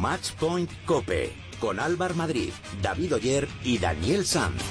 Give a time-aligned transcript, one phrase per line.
[0.00, 1.30] Match Point Cope
[1.60, 4.62] con Álvar Madrid, David Oyer y Daniel Sanz.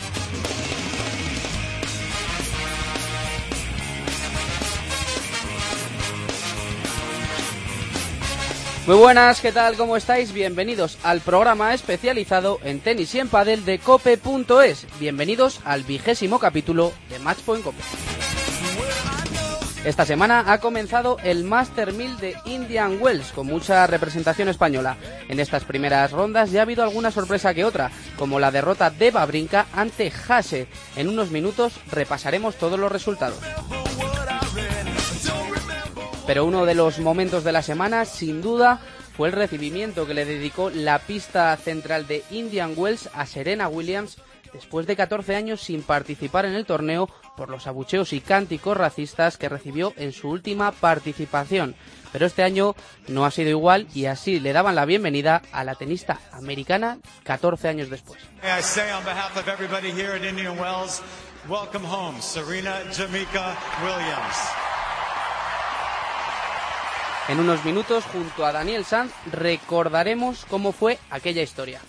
[8.88, 9.76] Muy buenas, ¿qué tal?
[9.76, 10.34] ¿Cómo estáis?
[10.34, 14.88] Bienvenidos al programa especializado en tenis y en padel de cope.es.
[15.00, 18.19] Bienvenidos al vigésimo capítulo de Matchpoint Cope.
[19.86, 24.98] Esta semana ha comenzado el Master 1000 de Indian Wells con mucha representación española.
[25.30, 29.10] En estas primeras rondas ya ha habido alguna sorpresa que otra, como la derrota de
[29.10, 30.68] Babrinka ante Hase.
[30.98, 33.40] En unos minutos repasaremos todos los resultados.
[36.28, 38.82] Pero uno de los momentos de la semana, sin duda,
[39.16, 44.18] fue el recibimiento que le dedicó la pista central de Indian Wells a Serena Williams
[44.54, 49.38] después de 14 años sin participar en el torneo por los abucheos y cánticos racistas
[49.38, 51.74] que recibió en su última participación.
[52.12, 52.76] Pero este año
[53.08, 57.70] no ha sido igual y así le daban la bienvenida a la tenista americana 14
[57.70, 58.20] años después.
[67.30, 71.80] En unos minutos, junto a Daniel Sanz, recordaremos cómo fue aquella historia.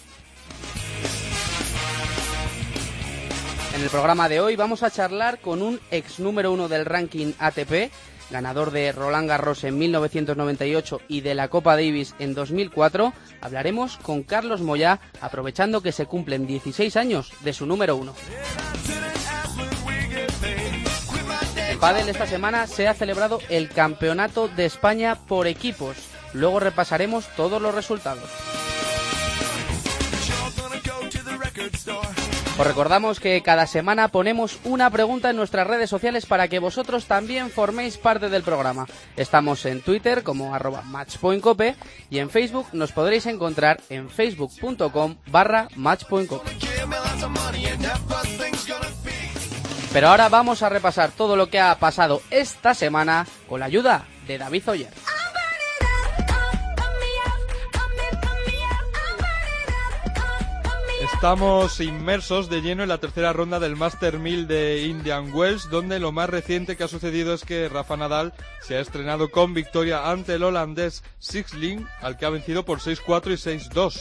[3.81, 7.33] En el programa de hoy vamos a charlar con un ex número uno del ranking
[7.39, 7.91] ATP,
[8.31, 13.15] ganador de Roland Garros en 1998 y de la Copa Davis en 2004.
[13.41, 18.15] Hablaremos con Carlos Moyá, aprovechando que se cumplen 16 años de su número uno.
[21.57, 25.97] En pádel esta semana se ha celebrado el Campeonato de España por equipos.
[26.35, 28.29] Luego repasaremos todos los resultados.
[32.61, 37.07] Os recordamos que cada semana ponemos una pregunta en nuestras redes sociales para que vosotros
[37.07, 38.87] también forméis parte del programa.
[39.17, 41.75] Estamos en Twitter como arroba matchpointcope
[42.11, 46.51] y en Facebook nos podréis encontrar en facebook.com barra matchpointcope.
[49.95, 54.05] Pero ahora vamos a repasar todo lo que ha pasado esta semana con la ayuda
[54.27, 55.20] de David Oyer.
[61.21, 66.01] Estamos inmersos de lleno en la tercera ronda del Master 1000 de Indian Wells, donde
[66.01, 68.33] lo más reciente que ha sucedido es que Rafa Nadal
[68.63, 73.33] se ha estrenado con victoria ante el holandés Sixling, al que ha vencido por 6-4
[73.33, 74.01] y 6-2.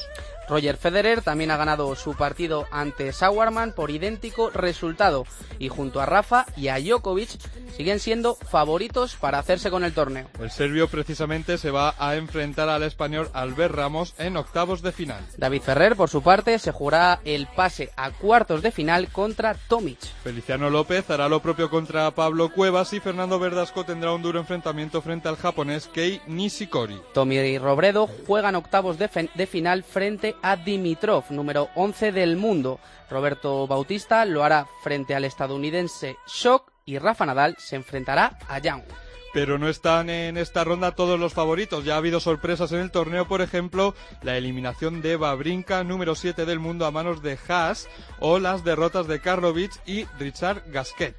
[0.50, 5.26] Roger Federer también ha ganado su partido ante Sauerman por idéntico resultado
[5.60, 7.30] y junto a Rafa y a Djokovic
[7.78, 10.28] siguen siendo favoritos para hacerse con el torneo.
[10.40, 15.24] El serbio precisamente se va a enfrentar al español Albert Ramos en octavos de final.
[15.38, 20.00] David Ferrer, por su parte, se jugará el pase a cuartos de final contra Tomic.
[20.24, 25.02] Feliciano López hará lo propio contra Pablo Cuevas y Fernando Verdasco tendrá un duro enfrentamiento
[25.02, 27.00] frente al japonés Kei Nishikori.
[27.14, 32.80] Tommy y Robredo juegan octavos de, de final frente a Dimitrov, número 11 del mundo.
[33.10, 38.84] Roberto Bautista lo hará frente al estadounidense Shock y Rafa Nadal se enfrentará a Young.
[39.32, 41.86] Pero no están en esta ronda todos los favoritos.
[41.86, 46.46] Ya ha habido sorpresas en el torneo, por ejemplo, la eliminación de Babrinka, número 7
[46.46, 47.88] del mundo, a manos de Haas,
[48.20, 51.16] o las derrotas de Karlovic y Richard Gasquet.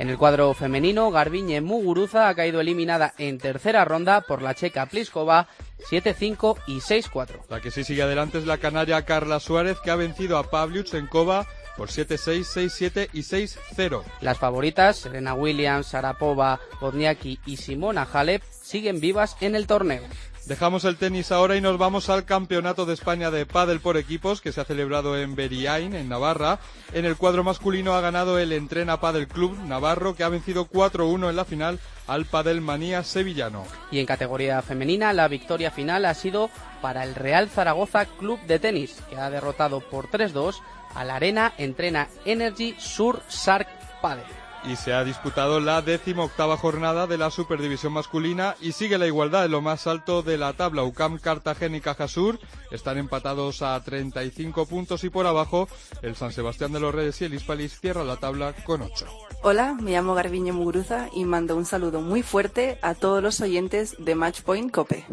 [0.00, 4.86] En el cuadro femenino, Garbiñe Muguruza ha caído eliminada en tercera ronda por la checa
[4.86, 5.46] Pliskova
[5.90, 7.42] 7-5 y 6-4.
[7.50, 11.46] La que sí sigue adelante es la canaria Carla Suárez que ha vencido a Pavlyuchenkova
[11.76, 14.02] por 7-6, 6-7 y 6-0.
[14.22, 20.02] Las favoritas, Serena Williams, Sarapova, Wozniacki y Simona Halep, siguen vivas en el torneo.
[20.50, 24.40] Dejamos el tenis ahora y nos vamos al Campeonato de España de Pádel por equipos
[24.40, 26.58] que se ha celebrado en Beriain, en Navarra.
[26.92, 31.30] En el cuadro masculino ha ganado el Entrena Padel Club Navarro que ha vencido 4-1
[31.30, 31.78] en la final
[32.08, 33.64] al Padel Manía sevillano.
[33.92, 36.50] Y en categoría femenina la victoria final ha sido
[36.82, 40.56] para el Real Zaragoza Club de Tenis que ha derrotado por 3-2
[40.96, 43.68] a la Arena Entrena Energy Sur Sark
[44.02, 48.98] Padel y se ha disputado la décima octava jornada de la Superdivisión masculina y sigue
[48.98, 50.82] la igualdad en lo más alto de la tabla.
[50.82, 52.38] UCAM, Cartagena y Cajasur
[52.70, 55.68] están empatados a 35 puntos y por abajo
[56.02, 59.06] el San Sebastián de los Reyes y el Hispalis cierra la tabla con 8.
[59.42, 63.96] Hola, me llamo Garbiñe Muguruza y mando un saludo muy fuerte a todos los oyentes
[63.98, 65.06] de Matchpoint Cope.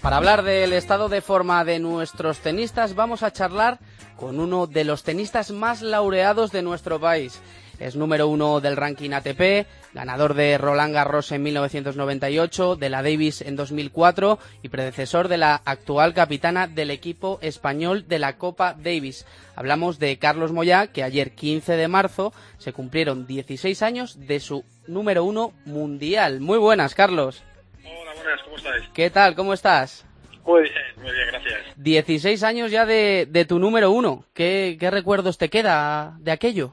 [0.00, 3.80] Para hablar del estado de forma de nuestros tenistas, vamos a charlar
[4.16, 7.40] con uno de los tenistas más laureados de nuestro país.
[7.78, 13.40] Es número uno del ranking ATP, ganador de Roland Garros en 1998, de la Davis
[13.40, 19.26] en 2004 y predecesor de la actual capitana del equipo español de la Copa Davis.
[19.54, 24.64] Hablamos de Carlos Moyá, que ayer 15 de marzo se cumplieron 16 años de su
[24.88, 26.40] número uno mundial.
[26.40, 27.44] Muy buenas, Carlos.
[27.84, 28.88] Hola, buenas, ¿cómo estáis?
[28.92, 29.36] ¿Qué tal?
[29.36, 30.04] ¿Cómo estás?
[30.44, 31.60] Muy bien, muy bien, gracias.
[31.76, 34.24] 16 años ya de, de tu número uno.
[34.34, 36.72] ¿Qué, ¿Qué recuerdos te queda de aquello?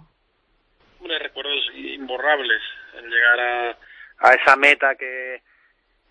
[2.25, 2.61] Imborrables.
[2.97, 3.77] El llegar a,
[4.19, 5.41] a esa meta que,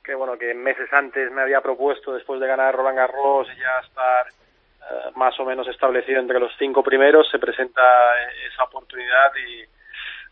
[0.05, 3.81] que, bueno, que meses antes me había propuesto después de ganar Roland Garros y ya
[3.81, 7.83] estar eh, más o menos establecido entre los cinco primeros, se presenta
[8.47, 9.63] esa oportunidad y,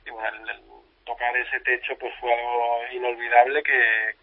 [0.08, 0.60] y bueno, el, el
[1.04, 4.14] tocar ese techo pues fue algo inolvidable que,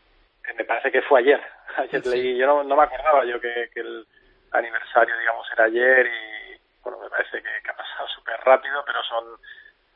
[0.46, 1.42] que me parece que fue ayer.
[1.78, 2.10] Ayer Sí.
[2.10, 4.06] leí, yo no, no me acordaba yo que, que el
[4.52, 9.04] aniversario, digamos, era ayer y bueno, me parece que, que ha pasado súper rápido, pero
[9.04, 9.26] son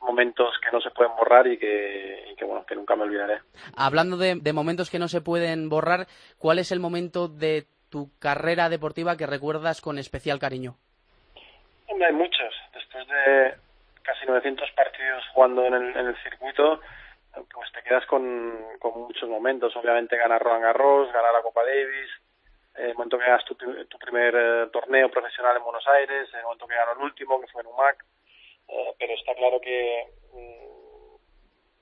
[0.04, 3.40] momentos que no se pueden borrar y que, y que bueno, que nunca me olvidaré.
[3.76, 6.06] Hablando de, de momentos que no se pueden borrar,
[6.38, 10.76] ¿cuál es el momento de tu carrera deportiva que recuerdas con especial cariño?
[11.86, 12.54] Hombre, hay muchos.
[12.72, 13.54] Después de
[14.02, 16.80] casi 900 partidos jugando en el, en el circuito,
[17.32, 19.74] pues te quedas con, con muchos momentos.
[19.76, 22.10] Obviamente ganar Roland Garros, ganar la Copa Davis,
[22.76, 26.42] eh, el momento que ganas tu, tu primer eh, torneo profesional en Buenos Aires, el
[26.42, 28.04] momento que ganó el último, que fue en UMAC.
[28.68, 31.14] Eh, pero está claro que mm,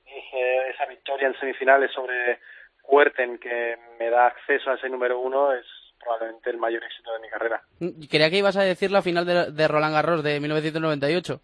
[0.06, 2.38] ese- esa victoria en semifinales sobre
[2.84, 5.64] Huerten, que me da acceso a ese número uno, es
[6.00, 7.62] probablemente el mayor éxito de mi carrera.
[7.80, 11.40] Mm, Creía que ibas a decir la final de, de Roland Garros de 1998.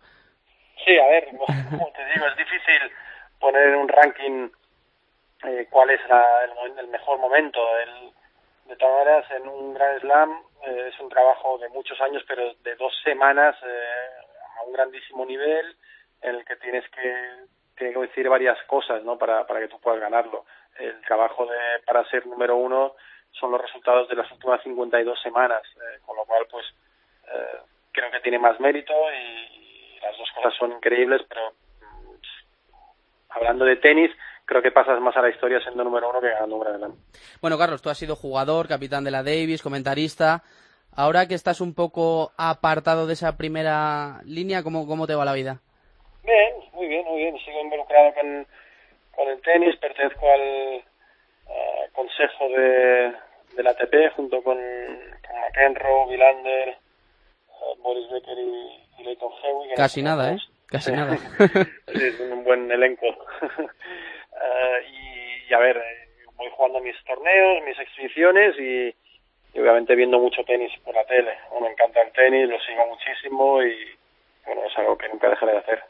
[0.84, 1.46] Sí, a ver, como
[1.92, 2.90] te digo, es difícil
[3.38, 4.48] poner en un ranking
[5.44, 7.60] eh, cuál es la- el, el mejor momento.
[7.78, 8.10] El,
[8.68, 12.52] de todas maneras, en un Grand Slam eh, es un trabajo de muchos años, pero
[12.64, 14.08] de dos semanas eh,
[14.58, 15.76] a un grandísimo nivel
[16.22, 17.14] en el que tienes que,
[17.76, 19.16] tiene que decir varias cosas ¿no?
[19.16, 20.44] para, para que tú puedas ganarlo.
[20.78, 22.94] El trabajo de, para ser número uno
[23.32, 26.66] son los resultados de las últimas 52 semanas, eh, con lo cual, pues,
[27.32, 27.58] eh,
[27.92, 29.58] creo que tiene más mérito y,
[30.00, 32.14] las dos cosas son increíbles, pero mm,
[33.30, 34.10] hablando de tenis,
[34.44, 36.94] creo que pasas más a la historia siendo número uno que ganando un Slam.
[37.40, 40.44] Bueno, Carlos, tú has sido jugador, capitán de la Davis, comentarista.
[40.98, 45.32] Ahora que estás un poco apartado de esa primera línea, ¿cómo, cómo te va la
[45.32, 45.60] vida?
[46.24, 47.38] Bien, muy bien, muy bien.
[47.38, 48.44] Sigo involucrado con,
[49.14, 50.82] con el tenis, pertenezco al eh,
[51.92, 53.12] consejo de,
[53.54, 56.76] del ATP junto con, con McEnroe, Villander, eh,
[57.78, 59.76] Boris Becker y, y Leighton Hewitt.
[59.76, 60.38] Casi nada, ¿eh?
[60.66, 61.16] Casi nada.
[61.94, 63.06] Sí, es un buen elenco.
[64.40, 65.82] Eh, y, y a ver,
[66.36, 68.94] voy jugando mis torneos, mis exhibiciones y,
[69.54, 71.32] y obviamente viendo mucho tenis por la tele.
[71.50, 73.74] Bueno, me encanta el tenis, lo sigo muchísimo y
[74.46, 75.80] bueno, es algo que nunca dejaré de hacer.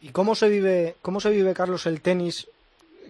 [0.00, 2.48] ¿Y cómo se vive, cómo se vive, Carlos, el tenis?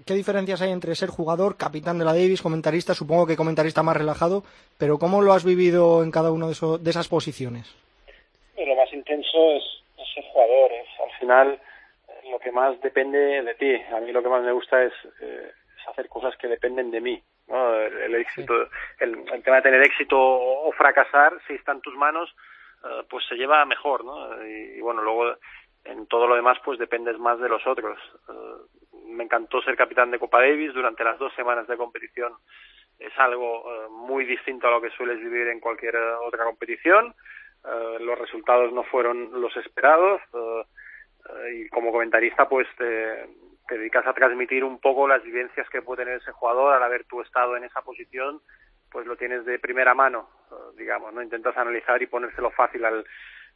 [0.06, 2.94] ¿Qué diferencias hay entre ser jugador, capitán de la Davis, comentarista?
[2.94, 4.44] Supongo que comentarista más relajado,
[4.78, 7.74] pero ¿cómo lo has vivido en cada una de, eso- de esas posiciones?
[8.56, 9.64] Lo más intenso es,
[9.98, 11.60] es ser jugador, es al final
[12.08, 13.74] eh, lo que más depende de ti.
[13.94, 17.00] A mí lo que más me gusta es, eh, es hacer cosas que dependen de
[17.00, 17.22] mí.
[17.48, 17.74] ¿no?
[17.74, 18.54] El, el éxito,
[18.98, 22.34] el, el tema de tener éxito o, o fracasar, si está en tus manos,
[22.84, 24.44] eh, pues se lleva mejor, ¿no?
[24.46, 25.36] Y, y bueno, luego
[25.84, 27.98] en todo lo demás pues dependes más de los otros.
[28.28, 32.32] Eh, me encantó ser capitán de Copa Davis durante las dos semanas de competición.
[32.98, 37.14] Es algo eh, muy distinto a lo que sueles vivir en cualquier eh, otra competición.
[37.64, 43.26] Eh, los resultados no fueron los esperados eh, y como comentarista pues te,
[43.68, 47.04] te dedicas a transmitir un poco las vivencias que puede tener ese jugador al haber
[47.04, 48.40] tú estado en esa posición
[48.90, 50.28] pues lo tienes de primera mano
[50.76, 53.04] digamos no intentas analizar y ponérselo fácil al,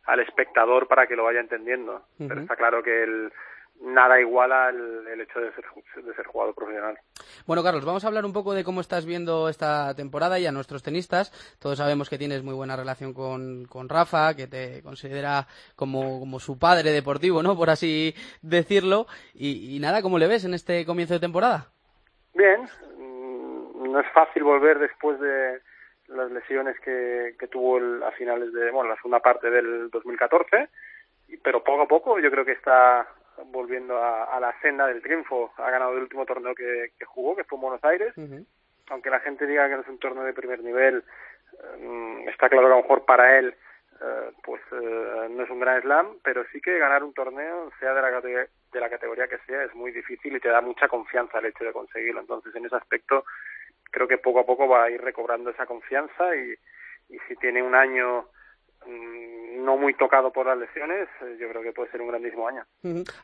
[0.05, 2.03] al espectador para que lo vaya entendiendo.
[2.19, 3.33] Pero está claro que el,
[3.81, 5.65] nada iguala el, el hecho de ser,
[6.05, 6.99] de ser jugador profesional
[7.47, 10.53] Bueno, Carlos, vamos a hablar un poco de cómo estás viendo esta temporada y a
[10.53, 11.31] nuestros tenistas.
[11.59, 15.47] Todos sabemos que tienes muy buena relación con, con Rafa, que te considera
[15.77, 17.57] como, como su padre deportivo, ¿no?
[17.57, 19.07] Por así decirlo.
[19.35, 21.69] Y, y nada, ¿cómo le ves en este comienzo de temporada?
[22.35, 22.63] Bien,
[22.99, 25.61] mm, no es fácil volver después de
[26.09, 30.69] las lesiones que, que tuvo el- a finales de, bueno, la segunda parte del 2014,
[31.29, 33.07] y- pero poco a poco yo creo que está
[33.47, 35.53] volviendo a, a la senda del triunfo.
[35.57, 38.15] Ha ganado el último torneo que, que jugó, que fue en Buenos Aires,
[38.91, 41.05] aunque la gente diga que no es un torneo de primer nivel,
[41.63, 43.55] eh, está claro que a lo mejor para él
[44.03, 47.93] eh, pues eh, no es un gran slam, pero sí que ganar un torneo, sea
[47.93, 50.89] de la, categoría, de la categoría que sea, es muy difícil y te da mucha
[50.89, 52.21] confianza el hecho de conseguirlo.
[52.21, 53.25] Entonces, en ese aspecto,
[53.91, 56.55] creo que poco a poco va a ir recobrando esa confianza y,
[57.11, 58.27] y si tiene un año
[58.87, 62.65] no muy tocado por las lesiones, eh, yo creo que puede ser un grandísimo año.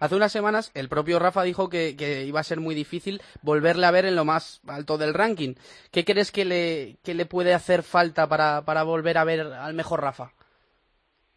[0.01, 1.95] Hace unas semanas el propio Rafa dijo que,
[2.25, 5.55] iba a ser muy difícil volverle a ver en lo más alto del ranking.
[5.93, 9.75] ¿Qué crees que le, que le puede hacer falta para, para volver a ver al
[9.75, 10.31] mejor Rafa?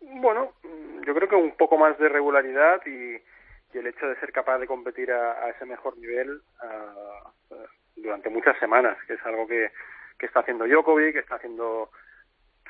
[0.02, 0.54] Bueno,
[1.06, 3.22] yo creo que un poco más de regularidad y,
[3.78, 6.42] el hecho de ser capaz de competir a, ese mejor nivel
[7.96, 9.72] durante muchas semanas, que es algo que,
[10.18, 11.92] que está haciendo Djokovic, que está haciendo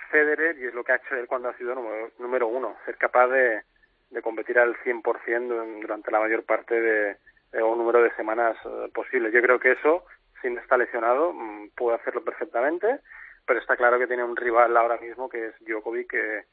[0.10, 1.76] Federer y es lo que ha hecho él cuando ha sido
[2.20, 3.62] número, uno, ser capaz de,
[4.10, 7.18] de competir al 100% durante la mayor parte de,
[7.64, 9.32] un número de semanas eh, posible.
[9.32, 10.06] Yo creo que eso,
[10.42, 13.00] sin estar lesionado, mm, puede hacerlo perfectamente,
[13.46, 16.44] pero está claro que tiene un rival ahora mismo que es Djokovic, que,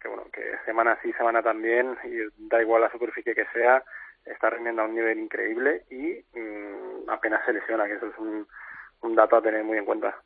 [0.00, 2.18] que bueno, que semana sí, semana también, y
[2.48, 3.82] da igual la superficie que sea,
[4.24, 8.46] está rindiendo a un nivel increíble y mm, apenas se lesiona, que eso es un,
[9.02, 10.16] un dato a tener muy en cuenta.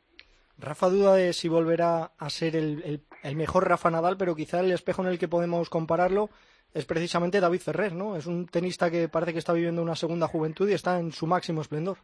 [0.59, 4.71] Rafa duda de si volverá a ser el, el, mejor Rafa Nadal, pero quizá el
[4.71, 6.29] espejo en el que podemos compararlo
[6.73, 8.15] es precisamente David Ferrer, ¿no?
[8.15, 11.25] Es un tenista que parece que está viviendo una segunda juventud y está en su
[11.25, 11.97] máximo esplendor.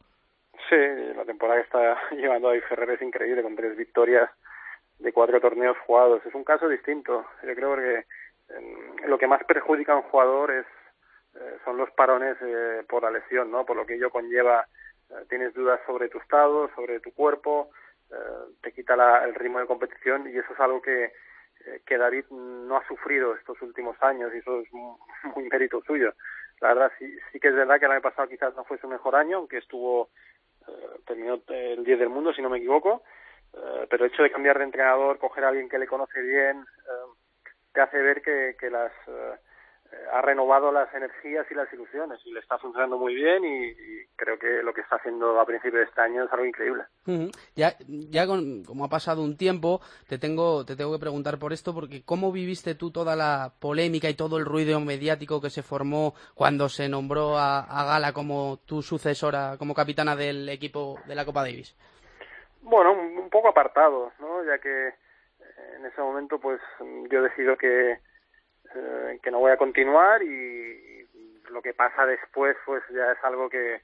[0.69, 0.75] Sí,
[1.15, 4.29] la temporada que está llevando David Ferrer es increíble, con tres victorias
[4.99, 6.25] de cuatro torneos jugados.
[6.25, 7.25] Es un caso distinto.
[7.43, 8.05] Yo creo que
[8.55, 10.65] em, lo que más perjudica a un jugador es
[11.35, 13.65] eh, son los parones eh, por la lesión, ¿no?
[13.65, 14.65] Por lo que ello conlleva,
[15.09, 17.71] eh, tienes dudas sobre tu estado, sobre tu cuerpo,
[18.61, 21.13] te quita la, el ritmo de competición y eso es algo que,
[21.65, 24.71] eh, David no ha sufrido estos últimos años y eso es
[25.35, 26.13] muy, mérito suyo.
[26.61, 28.87] La verdad sí, sí que es verdad que el año pasado quizás no fue su
[28.87, 30.09] mejor año, aunque estuvo,
[30.67, 33.03] eh, terminó el 10 del mundo si no me equivoco,
[33.89, 36.65] pero el hecho de cambiar de entrenador, coger a alguien que le conoce bien,
[37.71, 38.91] te hace ver que, que las
[40.11, 44.39] ha renovado las energías y las ilusiones y le está funcionando muy bien y, creo
[44.39, 46.83] que lo que está haciendo a principio de este año es algo increíble.
[47.53, 51.73] Ya, ya como ha pasado un tiempo, te tengo, te tengo que preguntar por esto
[51.73, 56.13] porque ¿cómo viviste tú toda la polémica y todo el ruido mediático que se formó
[56.33, 61.25] cuando se nombró a, a Gala como tu sucesora, como capitana del equipo de la
[61.25, 61.75] Copa Davis?
[62.61, 64.43] Bueno, un poco apartado, ¿no?
[64.45, 64.93] Ya que
[65.75, 66.61] en ese momento pues
[67.11, 67.99] yo decido que
[68.75, 70.83] eh, que no voy a continuar y,
[71.49, 73.79] lo que pasa después pues ya es algo que,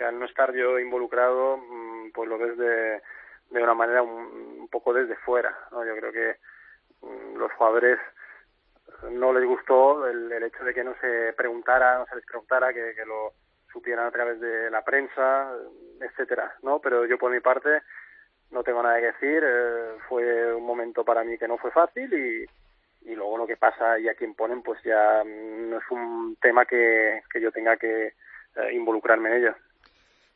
[0.00, 3.00] al no estar yo involucrado mm, pues lo ves de,
[3.50, 5.84] de una manera un, poco desde fuera ¿no?
[5.84, 6.36] yo creo que
[7.00, 7.98] mm, los jugadores
[9.10, 12.74] no les gustó el, el, hecho de que no se preguntara no se les preguntara
[12.74, 13.32] que, que lo
[13.72, 15.54] supieran a través de la prensa
[16.00, 17.82] etcétera no pero yo por mi parte
[18.50, 22.12] no tengo nada que decir eh, fue un momento para mí que no fue fácil
[22.12, 22.46] y
[23.06, 26.66] y luego lo que pasa y a quien ponen pues ya no es un tema
[26.66, 28.12] que, que yo tenga que eh,
[28.74, 29.54] involucrarme en ello.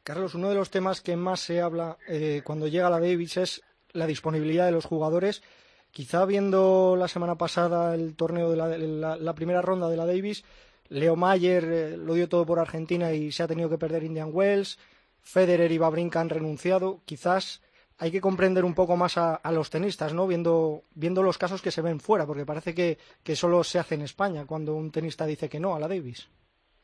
[0.04, 3.62] Carlos, uno de los temas que más se habla eh, cuando llega la Davis es
[3.92, 5.42] la disponibilidad de los jugadores.
[5.90, 10.44] Quizá viendo la semana pasada el torneo de la, la, primera ronda de la Davis,
[10.88, 14.30] Leo Mayer eh, lo dio todo por Argentina y se ha tenido que perder Indian
[14.32, 14.78] Wells.
[15.22, 17.00] Federer y Babrinka han renunciado.
[17.04, 17.62] Quizás
[18.00, 20.26] hay que comprender un poco más a, los tenistas, ¿no?
[20.26, 23.94] Viendo, viendo los casos que se ven fuera, porque parece que, que solo se hace
[23.94, 26.30] en España cuando un tenista dice que no a la Davis.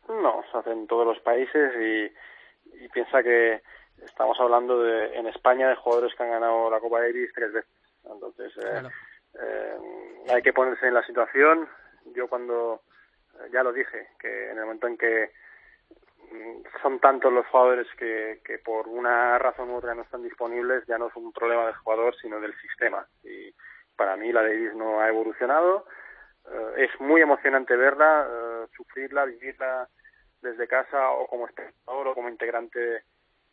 [0.09, 3.63] No, se hace en todos los países y, y piensa que
[4.05, 7.71] estamos hablando de, en España de jugadores que han ganado la Copa Davis tres veces.
[8.05, 8.83] Entonces, eh,
[9.41, 9.77] eh,
[10.29, 11.67] hay que ponerse en la situación.
[12.15, 12.83] Yo cuando,
[13.41, 15.31] eh, ya lo dije, que en el momento en que
[16.83, 20.99] son tantos los jugadores que, que por una razón u otra no están disponibles, ya
[20.99, 23.07] no es un problema del jugador, sino del sistema.
[23.25, 23.55] Y
[23.97, 25.87] para mí la Davis no ha evolucionado.
[26.51, 29.89] Eh, es muy emocionante verla, eh, sufrirla, vivirla
[30.43, 33.03] desde casa o como espectador o como integrante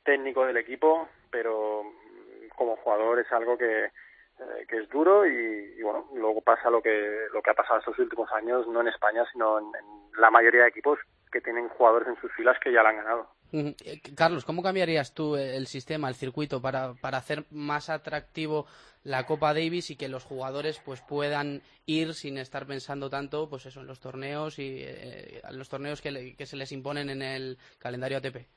[0.04, 6.08] técnico del equipo, pero mm, como jugador es algo que, eh, es duro y, bueno,
[6.16, 9.60] luego pasa lo que, lo que ha pasado estos últimos años, no en España, sino
[9.60, 9.72] en
[10.18, 11.00] la mayoría de equipos
[11.34, 13.28] que tienen jugadores en sus filas que ya la han ganado.
[13.52, 18.66] Eh, Carlos, ¿cómo cambiarías tú el sistema, el circuito, para, para hacer más atractivo
[19.04, 23.66] la Copa Davis y que los jugadores pues puedan ir sin estar pensando tanto pues
[23.66, 27.58] eso en los torneos y eh, los torneos que, que, se les imponen en el
[27.80, 28.48] calendario ATP?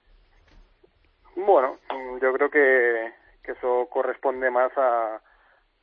[1.35, 1.79] Bueno,
[2.23, 5.21] yo creo que, que eso corresponde más a,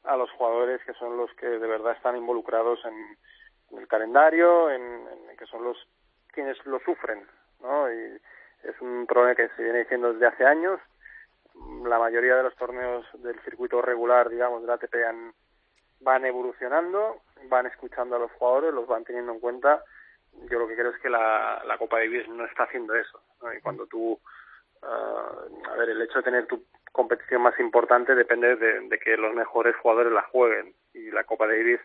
[0.05, 3.17] a los jugadores que son los que de verdad están involucrados en,
[3.77, 5.77] el calendario, en, en, que son los
[6.33, 7.25] quienes lo sufren,
[7.61, 7.91] ¿no?
[7.91, 8.19] Y
[8.63, 10.79] es un problema que se viene diciendo desde hace años.
[11.85, 15.33] La mayoría de los torneos del circuito regular, digamos, del ATP han,
[15.99, 19.83] van evolucionando, van escuchando a los jugadores, los van teniendo en cuenta.
[20.49, 23.21] Yo lo que creo es que la, la Copa Davis no está haciendo eso.
[23.41, 23.53] ¿no?
[23.53, 24.19] Y cuando tú,
[24.81, 29.15] uh, a ver, el hecho de tener tu competición más importante depende de, de, que
[29.17, 30.73] los mejores jugadores la jueguen.
[30.93, 31.79] Y la Copa Davis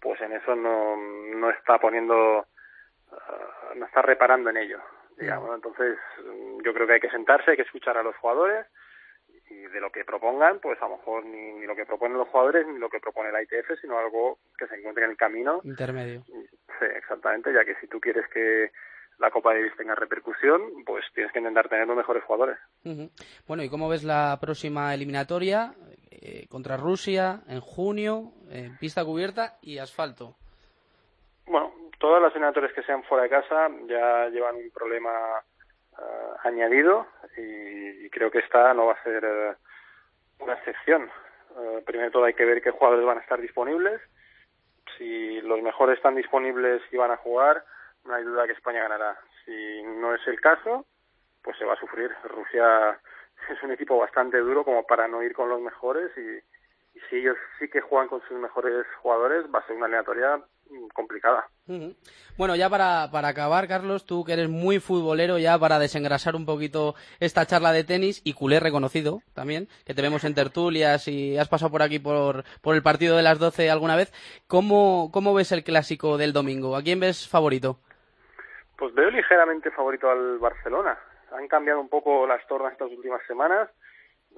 [0.00, 2.46] pues en eso no, no está poniendo,
[3.76, 4.78] no está reparando en ello,
[5.16, 5.54] digamos.
[5.54, 8.66] Entonces, mm, yo creo que hay que sentarse, hay que escuchar a los jugadores
[9.48, 12.28] y de lo que propongan, pues a lo mejor ni, ni lo que proponen los
[12.28, 15.60] jugadores ni lo que propone la ITF, sino algo que se encuentre en el camino.
[15.64, 16.22] Intermedio.
[16.24, 18.70] Sí, exactamente, ya que si tú quieres que
[19.18, 22.58] la Copa Davis tenga repercusión, pues tienes que intentar tener los mejores jugadores.
[23.46, 25.74] Bueno, ¿y cómo ves la próxima eliminatoria
[26.10, 30.36] eh, contra Rusia en junio, en pista cubierta y asfalto?
[32.00, 35.10] Todas las eliminatorias que sean fuera de casa ya llevan un problema
[35.98, 39.54] ah, añadido y, creo que esta no va a ser eh,
[40.38, 41.10] una excepción.
[41.58, 44.00] Eh, primero todo hay que ver qué jugadores van a estar disponibles.
[44.96, 47.62] Si los mejores están disponibles y van a jugar,
[48.06, 49.20] no hay duda que España ganará.
[49.44, 50.86] Si no es el caso,
[51.42, 52.10] pues se va a sufrir.
[52.24, 52.98] Rusia
[53.50, 57.16] es un equipo bastante duro como para no ir con los mejores y, y si
[57.16, 60.40] ellos sí que juegan con sus mejores jugadores, va a ser una eliminatoria
[60.94, 61.46] complicada.
[62.36, 66.46] Bueno, ya para, para acabar, Carlos, tú que eres muy futbolero, ya para desengrasar un
[66.46, 71.38] poquito esta charla de tenis y culé reconocido también, que te vemos en tertulias y
[71.38, 74.12] has pasado por aquí por, por el partido de las 12 alguna vez,
[74.46, 76.76] ¿cómo, ¿cómo ves el clásico del domingo?
[76.76, 77.78] ¿A quién ves favorito?
[78.76, 80.98] Pues veo ligeramente favorito al Barcelona.
[81.32, 83.68] Han cambiado un poco las tornas estas últimas semanas.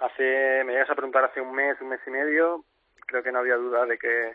[0.00, 2.64] Hace, me llegas a preguntar hace un mes, un mes y medio,
[3.06, 4.34] creo que no había duda de que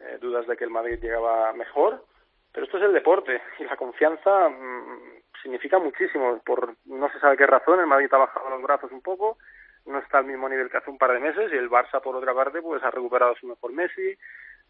[0.00, 2.04] eh, dudas de que el Madrid llegaba mejor.
[2.52, 6.40] Pero esto es el deporte y la confianza mm, significa muchísimo.
[6.44, 9.38] Por no se sabe qué razón, el Madrid ha bajado los brazos un poco,
[9.84, 12.16] no está al mismo nivel que hace un par de meses y el Barça, por
[12.16, 14.16] otra parte, pues ha recuperado su mejor Messi,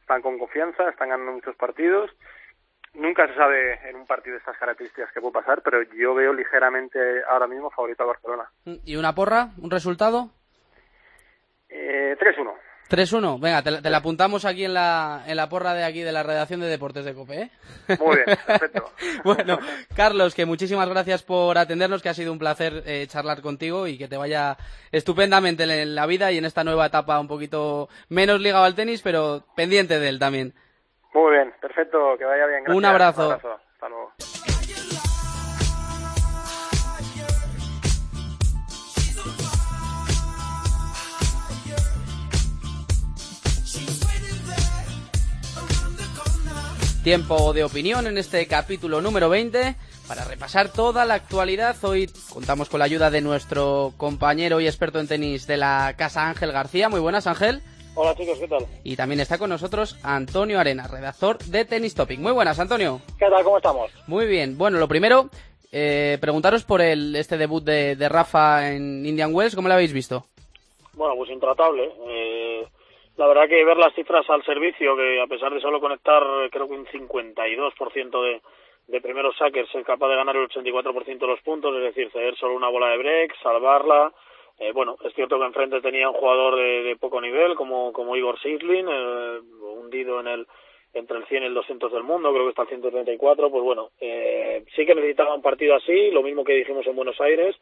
[0.00, 2.10] están con confianza, están ganando muchos partidos
[2.96, 6.32] nunca se sabe en un partido de estas características qué puede pasar, pero yo veo
[6.32, 8.50] ligeramente ahora mismo favorito a Barcelona.
[8.64, 9.50] ¿Y una porra?
[9.60, 10.30] ¿Un resultado?
[11.68, 12.54] Eh, 3-1.
[12.88, 13.40] 3-1.
[13.40, 16.12] Venga, te, la- te la apuntamos aquí en la, en la porra de aquí de
[16.12, 17.50] la redacción de Deportes de Cope, ¿eh?
[18.00, 18.90] Muy bien, perfecto.
[19.24, 19.58] bueno,
[19.94, 23.98] Carlos, que muchísimas gracias por atendernos, que ha sido un placer eh, charlar contigo y
[23.98, 24.56] que te vaya
[24.92, 29.02] estupendamente en la vida y en esta nueva etapa un poquito menos ligado al tenis,
[29.02, 30.54] pero pendiente de él también.
[31.14, 32.64] Muy bien, perfecto, que vaya bien.
[32.64, 32.76] Gracias.
[32.76, 33.32] Un abrazo.
[33.32, 34.12] Hasta luego.
[47.06, 49.76] Tiempo de opinión en este capítulo número 20
[50.08, 51.76] para repasar toda la actualidad.
[51.84, 56.28] Hoy contamos con la ayuda de nuestro compañero y experto en tenis de la casa
[56.28, 56.88] Ángel García.
[56.88, 57.60] Muy buenas, Ángel.
[57.94, 58.66] Hola chicos, ¿qué tal?
[58.82, 62.18] Y también está con nosotros Antonio Arena, redactor de Tennis Topic.
[62.18, 63.00] Muy buenas, Antonio.
[63.20, 63.44] ¿Qué tal?
[63.44, 63.92] ¿Cómo estamos?
[64.08, 64.58] Muy bien.
[64.58, 65.30] Bueno, lo primero,
[65.70, 69.54] eh, preguntaros por el este debut de, de Rafa en Indian Wells.
[69.54, 70.26] ¿Cómo lo habéis visto?
[70.94, 71.88] Bueno, pues intratable.
[72.08, 72.66] Eh,
[73.16, 76.68] la verdad que ver las cifras al servicio, que a pesar de solo conectar creo
[76.68, 78.40] que un 52% de,
[78.88, 82.36] de primeros saques, ser capaz de ganar el 84% de los puntos, es decir, ceder
[82.36, 84.12] solo una bola de break, salvarla.
[84.58, 88.16] Eh, bueno, es cierto que enfrente tenía un jugador de, de poco nivel como, como
[88.16, 90.46] Igor Sisling, eh, hundido en el
[90.94, 93.90] entre el 100 y el 200 del mundo, creo que está al 134, pues bueno,
[94.00, 97.54] eh, sí que necesitaba un partido así, lo mismo que dijimos en Buenos Aires,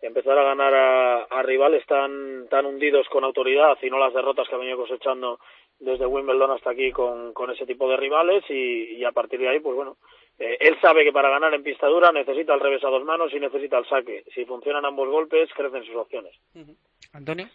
[0.00, 4.48] empezar a ganar a, a rivales tan, tan hundidos con autoridad y no las derrotas
[4.48, 5.38] que ha venido cosechando
[5.78, 9.48] desde Wimbledon hasta aquí con, con ese tipo de rivales y, y a partir de
[9.48, 9.96] ahí, pues bueno,
[10.38, 13.32] eh, él sabe que para ganar en pista dura necesita el revés a dos manos
[13.32, 14.24] y necesita el saque.
[14.34, 16.34] Si funcionan ambos golpes, crecen sus opciones.
[17.12, 17.48] Antonio.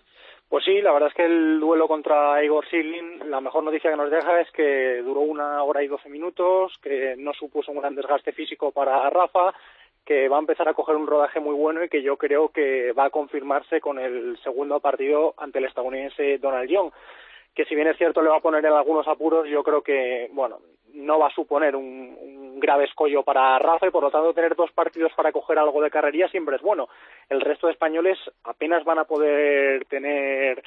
[0.47, 3.97] Pues sí, la verdad es que el duelo contra Igor Siglin, la mejor noticia que
[3.97, 7.95] nos deja es que duró una hora y doce minutos, que no supuso un gran
[7.95, 9.55] desgaste físico para Rafa,
[10.05, 12.91] que va a empezar a coger un rodaje muy bueno y que yo creo que
[12.91, 16.91] va a confirmarse con el segundo partido ante el estadounidense Donald Young
[17.55, 20.29] que si bien es cierto le va a poner en algunos apuros, yo creo que,
[20.33, 20.59] bueno,
[20.93, 24.55] no va a suponer un, un grave escollo para Rafa y por lo tanto tener
[24.55, 26.89] dos partidos para coger algo de carrería siempre es bueno.
[27.29, 30.61] El resto de españoles apenas van a poder tener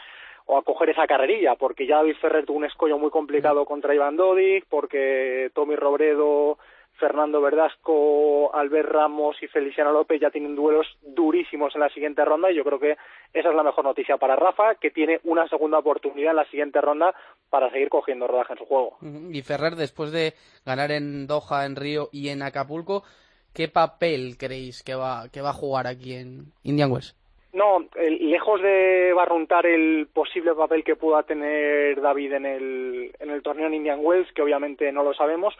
[0.46, 4.16] o acoger esa carrerilla, porque ya David Ferrer tuvo un escollo muy complicado contra Iván
[4.16, 6.56] Dodig, porque Tommy Robredo,
[6.98, 12.50] Fernando Verdasco, Albert Ramos y Feliciano López ya tienen duelos durísimos en la siguiente ronda
[12.50, 12.96] y yo creo que
[13.32, 16.80] esa es la mejor noticia para Rafa, que tiene una segunda oportunidad en la siguiente
[16.80, 17.14] ronda
[17.50, 18.96] para seguir cogiendo rodaje en su juego.
[19.30, 20.34] Y Ferrer, después de
[20.66, 23.04] ganar en Doha, en Río y en Acapulco,
[23.54, 27.14] ¿qué papel creéis que va, que va a jugar aquí en Indian Wells?
[27.52, 33.42] No, lejos de barruntar el posible papel que pueda tener David en el, en el
[33.42, 35.54] torneo en Indian Wells, que obviamente no lo sabemos,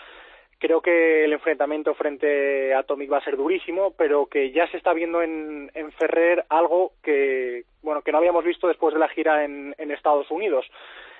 [0.58, 4.76] creo que el enfrentamiento frente a Atomic va a ser durísimo, pero que ya se
[4.76, 9.08] está viendo en, en Ferrer algo que, bueno, que no habíamos visto después de la
[9.08, 10.66] gira en, en Estados Unidos.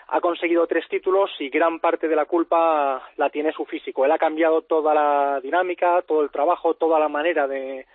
[0.08, 4.04] ha conseguido tres títulos y gran parte de la culpa la tiene su físico.
[4.04, 7.86] Él ha cambiado toda la dinámica, todo el trabajo, toda la manera de,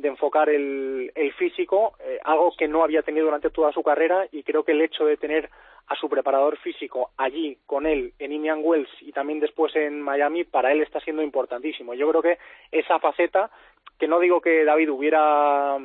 [0.00, 4.26] de enfocar el, el físico, eh, algo que no había tenido durante toda su carrera
[4.32, 5.50] y creo que el hecho de tener
[5.86, 10.44] a su preparador físico allí con él en Indian Wells y también después en Miami
[10.44, 11.94] para él está siendo importantísimo.
[11.94, 12.38] Yo creo que
[12.70, 13.50] esa faceta
[13.98, 15.76] que no digo que David hubiera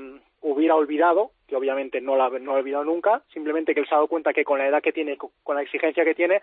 [0.41, 3.97] hubiera olvidado, que obviamente no la no ha olvidado nunca, simplemente que él se ha
[3.97, 6.41] dado cuenta que con la edad que tiene, con la exigencia que tiene,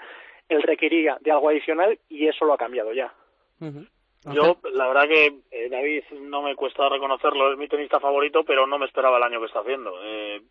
[0.49, 3.15] él requería de algo adicional y eso lo ha cambiado ya.
[4.25, 8.67] Yo, la verdad que eh, David no me cuesta reconocerlo, es mi tenista favorito, pero
[8.67, 9.99] no me esperaba el año que está haciendo.
[10.03, 10.43] Eh,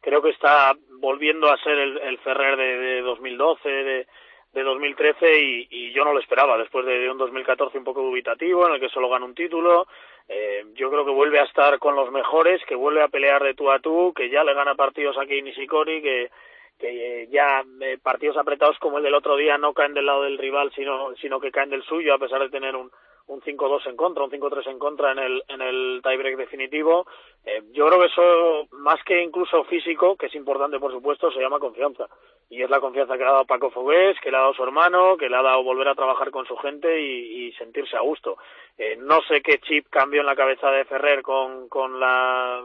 [0.00, 4.06] creo que está volviendo a ser el, el Ferrer de, de 2012, de,
[4.52, 8.66] de 2013 y, y yo no lo esperaba después de, un 2014 un poco dubitativo
[8.66, 9.86] en el que solo gana un título.
[10.26, 13.54] Eh, yo creo que vuelve a estar con los mejores, que vuelve a pelear de
[13.54, 16.30] tú a tú, que ya le gana partidos aquí Nishikori, que
[16.78, 20.38] que ya eh, partidos apretados como el del otro día no caen del lado del
[20.38, 22.88] rival, sino, sino que caen del suyo, a pesar de tener un,
[23.28, 27.06] un 5-2 en contra, un 5-3 en contra en el, en el tiebreak definitivo.
[27.44, 31.40] Eh, yo creo que eso, más que incluso físico, que es importante por supuesto, se
[31.40, 32.06] llama confianza.
[32.50, 34.62] Y es la confianza que le ha dado Paco Fogués, que le ha dado su
[34.62, 38.38] hermano, que le ha dado volver a trabajar con su gente y, sentirse a gusto.
[38.76, 42.62] Eh, no sé qué chip cambió en la cabeza de Ferrer con, con la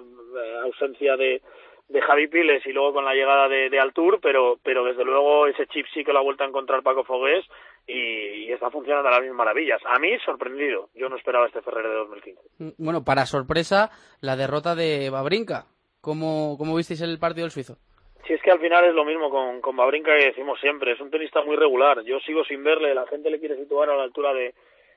[0.64, 1.42] ausencia de,
[1.90, 5.48] de Javi Piles y luego con la llegada de, de Altur, pero, pero desde luego
[5.48, 7.46] ese chip sí que lo ha vuelto a encontrar Paco Fogués
[7.88, 9.82] y, y, está funcionando a las mismas maravillas.
[9.86, 10.90] A mí, sorprendido.
[10.96, 12.42] Yo no esperaba este Ferrer de 2015.
[12.60, 13.92] Mm, bueno, para sorpresa,
[14.22, 15.66] la derrota de Babrinka.
[16.02, 17.78] ¿Cómo, cómo visteis el partido del suizo?
[18.28, 20.94] Sí, es que al final es lo mismo con, con Babrinka que decimos siempre.
[20.94, 22.02] Es un tenista muy regular.
[22.04, 22.94] Yo sigo sin verle.
[22.94, 24.54] La gente le quiere situar a la altura de,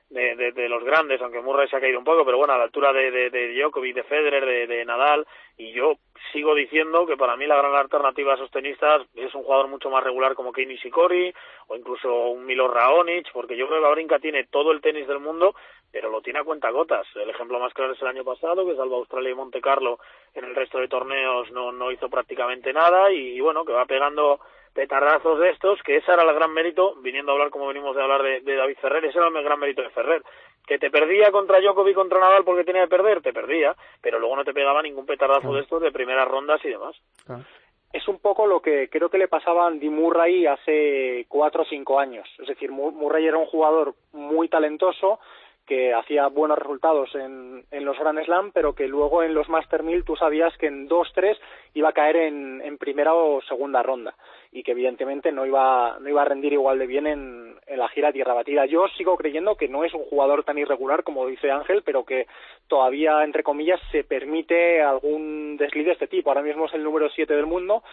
[0.09, 2.57] de, de, de, los grandes, aunque Murray se ha caído un poco, pero bueno, a
[2.57, 5.97] la altura de, de, de Djokovic, de Federer, de, Nadal, y yo
[6.31, 9.89] sigo diciendo que para mí la gran alternativa a esos tenistas es un jugador mucho
[9.89, 11.33] más regular como Kei Nishikori,
[11.67, 15.19] o incluso un Milo Raonic, porque yo creo que Babrinka tiene todo el tenis del
[15.19, 15.55] mundo,
[15.91, 17.05] pero lo tiene a cuenta gotas.
[17.15, 19.99] El ejemplo más claro es el año pasado, que salvo Australia y Monte Carlo,
[20.33, 24.39] en el resto de torneos no, no hizo prácticamente nada, y bueno, que va pegando
[24.77, 28.03] petardazos de estos, que ese era el gran mérito, viniendo a hablar como venimos de
[28.03, 30.21] hablar de, de, David Ferrer, ese era el gran mérito de Ferrer,
[30.67, 34.35] que te perdía contra Djokovic contra Nadal porque tenía que perder, te perdía, pero luego
[34.35, 35.55] no te pegaba ningún petardazo claro.
[35.55, 36.95] de estos de primeras rondas y demás.
[37.25, 37.43] Claro.
[37.91, 41.65] Es un poco lo que creo que le pasaba a Andy Murray hace cuatro o
[41.65, 45.19] cinco años, es decir, Murray era un jugador muy talentoso,
[45.67, 49.83] que hacía buenos resultados en, en los Grand Slam, pero que luego en los Master
[49.83, 51.37] 1000 tú sabías que en 2-3
[51.73, 54.15] iba a caer en, en, primera o segunda ronda
[54.51, 57.89] y que evidentemente no iba, no iba a rendir igual de bien en, en la
[57.89, 58.65] gira tierra batida.
[58.65, 62.27] Yo sigo creyendo que no es un jugador tan irregular como dice Ángel, pero que
[62.67, 66.29] todavía, entre comillas, se permite algún desliz de este tipo.
[66.29, 67.83] Ahora mismo es el número 7 del mundo.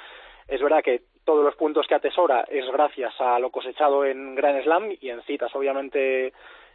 [0.46, 4.62] Es verdad que todos los puntos que atesora es gracias a lo cosechado en Grand
[4.62, 6.32] Slam y en citas, obviamente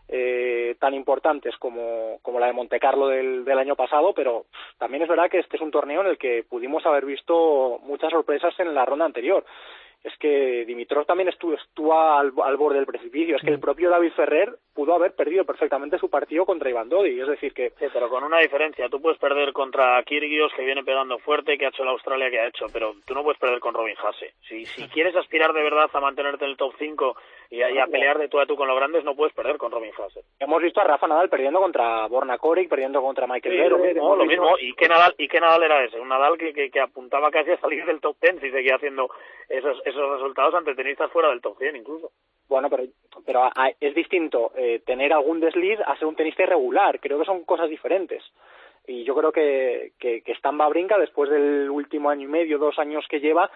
[0.09, 4.45] eh, tan importantes como, como la de Monte Carlo del, del año pasado, pero
[4.77, 8.11] también es verdad que este es un torneo en el que pudimos haber visto muchas
[8.11, 9.45] sorpresas en la ronda anterior
[10.03, 13.35] es que Dimitrov también estuvo, estuvo al, al, borde del precipicio.
[13.35, 17.19] Es que el propio David Ferrer pudo haber perdido perfectamente su partido contra Iván Dodi.
[17.19, 17.71] Es decir, que.
[17.71, 18.87] Sí, pero con una diferencia.
[18.87, 22.39] Tú puedes perder contra Kyrgios, que viene pegando fuerte, que ha hecho la Australia que
[22.39, 24.33] ha hecho, pero tú no puedes perder con Robin Hasse.
[24.47, 27.17] Si, si quieres aspirar de verdad a mantenerte en el top 5
[27.49, 29.57] y a, y a pelear de tú a tú con los grandes, no puedes perder
[29.57, 30.23] con Robin Hasse.
[30.39, 33.77] Hemos visto a Rafa Nadal perdiendo contra Borna Koric, perdiendo contra Michael sí, Vero.
[33.95, 34.57] No, lo mismo.
[34.59, 35.99] ¿Y qué, Nadal, ¿Y qué Nadal era ese?
[35.99, 39.09] Un Nadal que, que, que apuntaba casi a salir del top 10 y seguía haciendo
[39.47, 42.11] esos, esos resultados ante tenistas fuera del top 100 incluso.
[42.47, 42.83] Bueno, pero,
[43.25, 46.99] pero es distinto eh, tener algún desliz a ser un tenista irregular.
[46.99, 48.23] Creo que son cosas diferentes.
[48.87, 52.79] Y yo creo que, que, que Stan Babrinka, después del último año y medio, dos
[52.79, 53.51] años que lleva,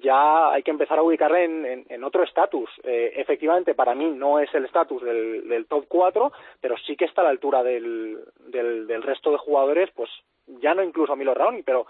[0.00, 2.70] ya hay que empezar a ubicarle en, en, otro estatus.
[2.82, 7.20] Eh, efectivamente, para mí no es el estatus del, top 4, pero sí que está
[7.20, 10.10] a la altura del, del, resto de jugadores, pues
[10.46, 11.86] ya no incluso a Milo Raoni, pero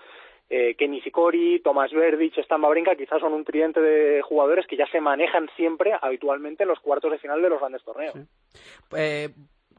[0.51, 4.87] eh, Kenny Sicori, Tomás Verdic, Stan Babrinka, quizás son un tridente de jugadores que ya
[4.89, 8.15] se manejan siempre, habitualmente, en los cuartos de final de los grandes torneos.
[8.97, 9.29] Eh,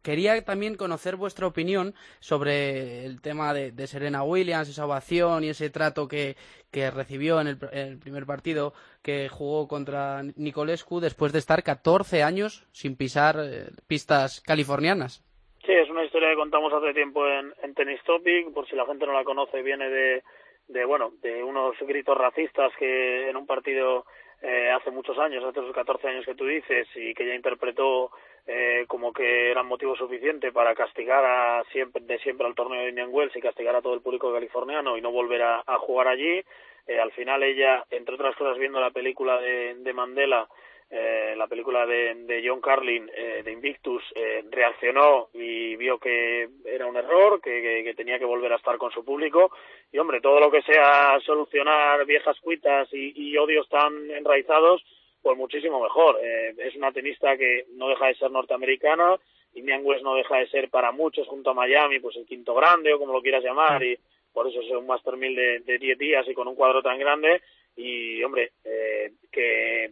[0.03, 5.49] quería también conocer vuestra opinión sobre el tema de, de, Serena Williams, esa ovación y
[5.49, 6.35] ese trato que,
[6.71, 11.63] que recibió en el, en el, primer partido que jugó contra Nicolescu después de estar
[11.63, 15.23] 14 años sin pisar eh, pistas californianas.
[15.65, 18.85] Sí, es una historia que contamos hace tiempo en, en Tennis Topic, por si la
[18.85, 20.23] gente no la conoce, viene de
[20.67, 24.05] de bueno de unos gritos racistas que en un partido
[24.43, 28.11] eh, hace muchos años, hace esos 14 años que tú dices, y que ya interpretó
[28.45, 32.89] eh, como que eran motivo suficiente para castigar a siempre, de siempre al torneo de
[32.89, 36.09] Indian Wells y castigar a todo el público californiano y no volver a, a jugar
[36.09, 36.43] allí.
[36.85, 40.49] Eh, al final ella, entre otras cosas, viendo la película de, de Mandela,
[40.95, 46.47] eh, la película de, de John Carlin, eh, de Invictus, eh, reaccionó y vio que
[46.65, 49.51] era un error, que, que, tenía que volver a estar con su público.
[49.91, 54.85] Y hombre, todo lo que sea solucionar viejas cuitas y, y odios tan enraizados,
[55.23, 56.19] pues muchísimo mejor.
[56.21, 59.17] Eh, es una tenista que no deja de ser norteamericana,
[59.55, 62.93] Indian West no deja de ser para muchos junto a Miami, pues el quinto grande
[62.93, 63.97] o como lo quieras llamar, y
[64.31, 66.99] por eso es un Master 1000 de, de 10 días y con un cuadro tan
[66.99, 67.41] grande.
[67.75, 69.89] Y hombre, eh, que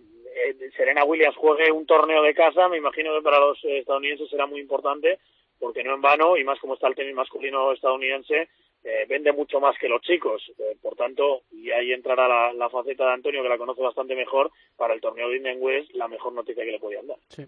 [0.76, 4.60] Serena Williams juegue un torneo de casa, me imagino que para los estadounidenses será muy
[4.60, 5.20] importante,
[5.60, 8.50] porque no en vano, y más como está el tenis masculino estadounidense,
[8.84, 10.41] eh, vende mucho más que los chicos.
[10.58, 14.15] Eh, por tanto, y ahí entrará la, la, faceta de Antonio, que la conoce bastante
[14.15, 17.17] mejor, para el torneo de Indian West, la mejor noticia que le podían dar.
[17.28, 17.46] Sí.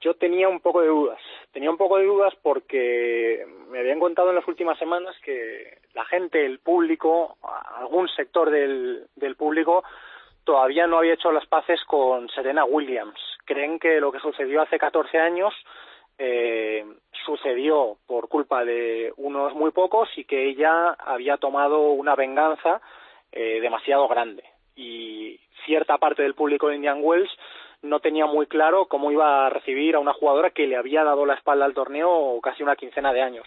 [0.00, 1.20] Yo tenía un poco de dudas.
[1.52, 6.04] Tenía un poco de dudas porque me habían contado en las últimas semanas que la
[6.06, 7.36] gente, el público,
[7.76, 9.84] algún sector del, del público,
[10.44, 13.20] todavía no había hecho las paces con Serena Williams.
[13.44, 15.54] Creen que lo que sucedió hace 14 años
[16.18, 16.84] eh,
[17.24, 22.80] sucedió por culpa de unos muy pocos y que ella había tomado una venganza
[23.30, 24.44] eh, demasiado grande.
[24.76, 27.30] Y cierta parte del público de Indian Wells
[27.82, 31.26] no tenía muy claro cómo iba a recibir a una jugadora que le había dado
[31.26, 33.46] la espalda al torneo casi una quincena de años.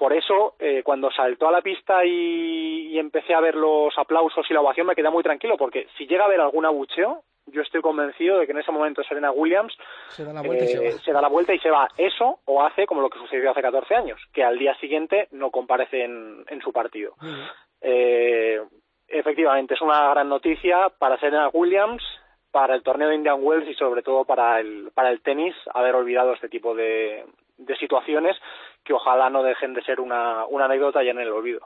[0.00, 4.46] Por eso, eh, cuando saltó a la pista y, y, empecé a ver los aplausos
[4.48, 7.60] y la ovación, me quedé muy tranquilo, porque si llega a haber algún abucheo, yo
[7.60, 9.76] estoy convencido de que en ese momento Serena Williams
[10.08, 10.90] se da la vuelta, eh, y, se va.
[10.92, 11.86] se da la vuelta y se va.
[11.98, 15.50] Eso o hace como lo que sucedió hace 14 años, que al día siguiente no
[15.50, 17.12] comparece en, en su partido.
[17.20, 17.50] Uh -huh.
[17.82, 18.60] eh,
[19.06, 22.02] efectivamente, es una gran noticia para Serena Williams,
[22.50, 25.94] para el torneo de Indian Wells y sobre todo para el, para el tenis haber
[25.94, 27.26] olvidado este tipo de,
[27.60, 28.36] de situaciones
[28.84, 31.60] que ojalá no dejen de ser una, una anécdota ya en el olvido.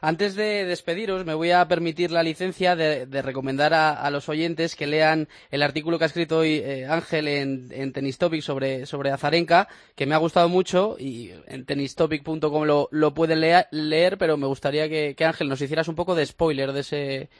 [0.00, 4.74] Antes de despediros, me voy a permitir la licencia de, de recomendar a, los oyentes
[4.74, 8.86] que lean el artículo que ha escrito hoy eh, Ángel en, en Tennis Topic sobre,
[8.86, 14.18] sobre Azarenka, que me ha gustado mucho y en tennistopic.com lo, lo pueden lea, leer,
[14.18, 17.30] pero me gustaría que, que Ángel nos hicieras un poco de spoiler de ese,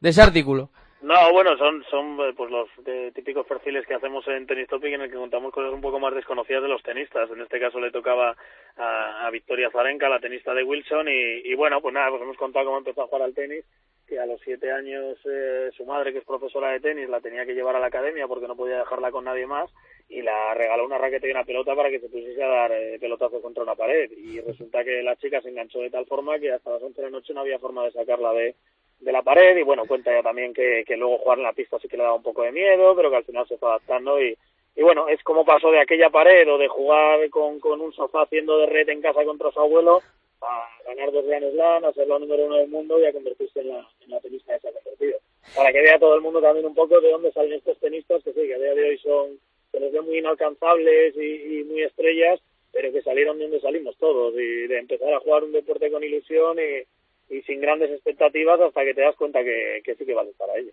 [0.00, 0.70] de ese artículo.
[1.00, 5.02] No, bueno, son, son pues los de, típicos perfiles que hacemos en Tennis Topic en
[5.02, 7.30] el que contamos cosas un poco más desconocidas de los tenistas.
[7.30, 8.36] En este caso le tocaba
[8.76, 12.78] a, Victoria Zarenka, la tenista de Wilson, y, bueno, pues nada, pues hemos contado cómo
[12.78, 13.64] empezó a jugar al tenis,
[14.08, 17.46] que a los siete años eh, su madre, que es profesora de tenis, la tenía
[17.46, 19.70] que llevar a la academia porque no podía dejarla con nadie más,
[20.08, 22.98] y la regaló una raqueta y una pelota para que se pusiese a dar eh,
[22.98, 24.10] pelotazos contra una pared.
[24.10, 27.08] Y resulta que la chica se enganchó de tal forma que hasta las once de
[27.08, 28.56] la noche no había forma de sacarla de
[29.00, 31.78] de la pared y bueno, cuenta ya también que, que luego jugar en la pista
[31.78, 34.20] sí que le daba un poco de miedo, pero que al final se fue adaptando
[34.20, 34.36] y,
[34.74, 38.22] y bueno, es como pasó de aquella pared o de jugar con, con un sofá
[38.22, 40.02] haciendo de red en casa contra su abuelo
[40.40, 43.60] a ganar dos Grand Slam, a ser la número uno del mundo y a convertirse
[43.60, 45.18] en la, en la tenista que se ha convertido.
[45.56, 48.32] Para que vea todo el mundo también un poco de dónde salen estos tenistas que
[48.32, 49.38] sí, que a día de hoy son,
[49.72, 52.40] se les ve muy inalcanzables y, y muy estrellas,
[52.72, 56.04] pero que salieron de donde salimos todos y de empezar a jugar un deporte con
[56.04, 56.84] ilusión y
[57.30, 60.56] y sin grandes expectativas hasta que te das cuenta que, que sí que vale para
[60.56, 60.72] ello.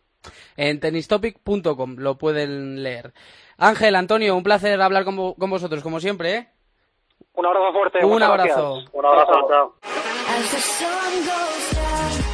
[0.57, 3.11] En tenistopic.com lo pueden leer.
[3.57, 6.35] Ángel, Antonio, un placer hablar con, con vosotros, como siempre.
[6.35, 6.47] ¿eh?
[7.33, 8.05] Un abrazo fuerte.
[8.05, 8.73] Un abrazo.
[8.75, 8.93] Gracias.
[8.93, 9.47] Un abrazo,
[12.19, 12.24] chao.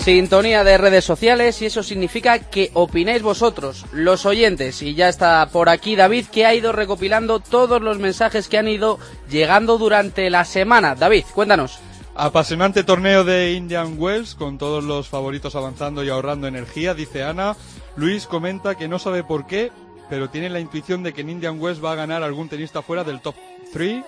[0.00, 4.80] Sintonía de redes sociales y eso significa que opináis vosotros, los oyentes.
[4.80, 8.66] Y ya está por aquí David que ha ido recopilando todos los mensajes que han
[8.66, 8.98] ido
[9.30, 10.94] llegando durante la semana.
[10.94, 11.80] David, cuéntanos.
[12.14, 17.54] Apasionante torneo de Indian Wells con todos los favoritos avanzando y ahorrando energía, dice Ana.
[17.94, 19.70] Luis comenta que no sabe por qué,
[20.08, 23.04] pero tiene la intuición de que en Indian Wells va a ganar algún tenista fuera
[23.04, 23.34] del top
[23.74, 24.02] 3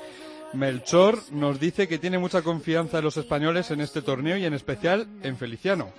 [0.55, 4.55] Melchor nos dice que tiene mucha confianza en los españoles en este torneo y en
[4.55, 5.91] especial en Feliciano.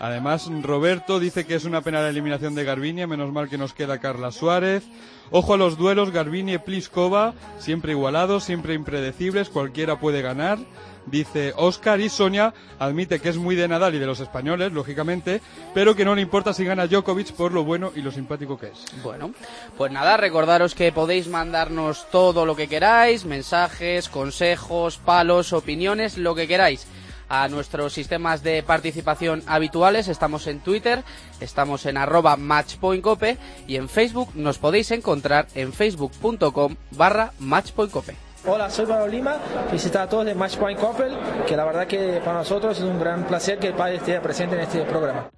[0.00, 3.72] Además, Roberto dice que es una pena la eliminación de Garbiñe, menos mal que nos
[3.72, 4.84] queda Carla Suárez.
[5.30, 10.58] Ojo a los duelos, Garbiñe Pliskova, siempre igualados, siempre impredecibles, cualquiera puede ganar.
[11.06, 15.40] Dice Oscar y Sonia admite que es muy de Nadal y de los españoles, lógicamente,
[15.74, 18.68] pero que no le importa si gana Djokovic por lo bueno y lo simpático que
[18.68, 18.84] es.
[19.02, 19.32] Bueno,
[19.76, 26.34] pues nada, recordaros que podéis mandarnos todo lo que queráis, mensajes, consejos, palos, opiniones, lo
[26.34, 26.86] que queráis
[27.28, 30.08] a nuestros sistemas de participación habituales.
[30.08, 31.04] Estamos en Twitter,
[31.40, 38.16] estamos en arroba matchpointcope y en Facebook nos podéis encontrar en facebook.com barra matchpointcope.
[38.46, 39.36] Hola, soy Pablo Lima,
[39.66, 41.12] felicitar a todos de Matchpoint Coppel,
[41.46, 44.54] que la verdad que para nosotros es un gran placer que el padre esté presente
[44.54, 45.28] en este programa.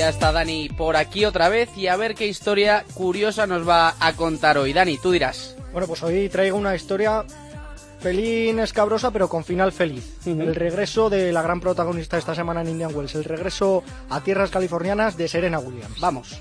[0.00, 3.96] Ya está Dani por aquí otra vez y a ver qué historia curiosa nos va
[4.00, 4.72] a contar hoy.
[4.72, 5.54] Dani, tú dirás.
[5.72, 7.22] Bueno, pues hoy traigo una historia
[8.02, 10.16] pelín escabrosa, pero con final feliz.
[10.24, 14.48] El regreso de la gran protagonista esta semana en Indian Wells, el regreso a tierras
[14.48, 16.00] californianas de Serena Williams.
[16.00, 16.40] Vamos.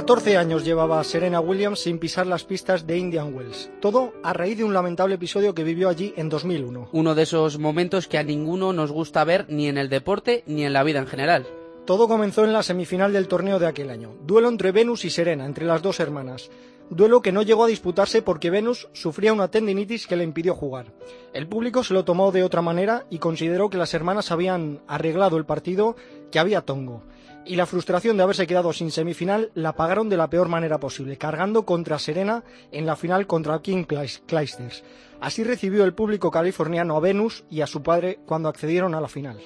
[0.00, 3.70] 14 años llevaba Serena Williams sin pisar las pistas de Indian Wells.
[3.82, 6.88] Todo a raíz de un lamentable episodio que vivió allí en 2001.
[6.90, 10.64] Uno de esos momentos que a ninguno nos gusta ver ni en el deporte ni
[10.64, 11.46] en la vida en general.
[11.90, 14.14] Todo comenzó en la semifinal del torneo de aquel año.
[14.22, 16.48] Duelo entre Venus y Serena, entre las dos hermanas.
[16.88, 20.92] Duelo que no llegó a disputarse porque Venus sufría una tendinitis que le impidió jugar.
[21.32, 25.36] El público se lo tomó de otra manera y consideró que las hermanas habían arreglado
[25.36, 25.96] el partido,
[26.30, 27.02] que había tongo
[27.44, 31.16] y la frustración de haberse quedado sin semifinal la pagaron de la peor manera posible,
[31.16, 34.84] cargando contra Serena en la final contra King Clijsters.
[35.20, 39.08] Así recibió el público californiano a Venus y a su padre cuando accedieron a la
[39.08, 39.40] final.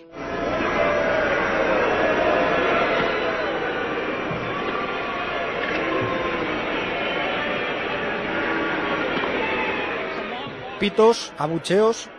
[10.78, 12.10] Pitos, abucheos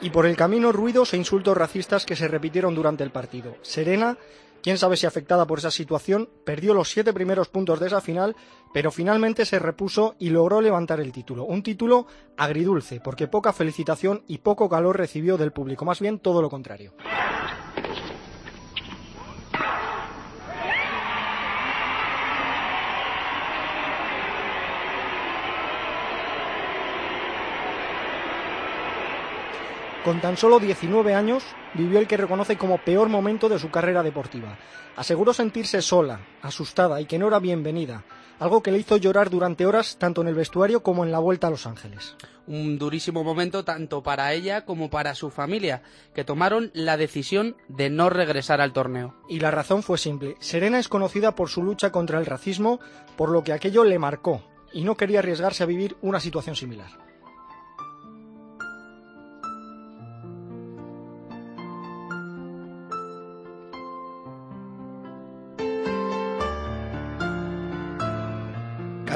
[0.00, 3.56] y por el camino ruidos e insultos racistas que se repitieron durante el partido.
[3.62, 4.16] Serena
[4.64, 8.34] quién sabe si afectada por esa situación, perdió los siete primeros puntos de esa final,
[8.72, 11.44] pero finalmente se repuso y logró levantar el título.
[11.44, 12.06] Un título
[12.38, 16.94] agridulce, porque poca felicitación y poco calor recibió del público, más bien todo lo contrario.
[30.04, 34.02] Con tan solo 19 años, vivió el que reconoce como peor momento de su carrera
[34.02, 34.58] deportiva.
[34.96, 38.04] Aseguró sentirse sola, asustada y que no era bienvenida,
[38.38, 41.46] algo que le hizo llorar durante horas tanto en el vestuario como en la vuelta
[41.46, 42.16] a Los Ángeles.
[42.46, 45.82] Un durísimo momento tanto para ella como para su familia,
[46.14, 49.14] que tomaron la decisión de no regresar al torneo.
[49.26, 50.36] Y la razón fue simple.
[50.38, 52.78] Serena es conocida por su lucha contra el racismo,
[53.16, 57.13] por lo que aquello le marcó, y no quería arriesgarse a vivir una situación similar.